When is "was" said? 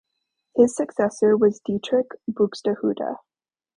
1.37-1.61